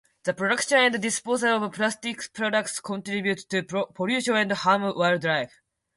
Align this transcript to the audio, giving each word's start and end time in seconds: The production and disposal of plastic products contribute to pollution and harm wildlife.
The 0.23 0.33
production 0.33 0.79
and 0.79 0.99
disposal 0.99 1.63
of 1.63 1.73
plastic 1.73 2.33
products 2.33 2.79
contribute 2.79 3.47
to 3.51 3.61
pollution 3.93 4.35
and 4.35 4.51
harm 4.51 4.81
wildlife. 4.95 5.61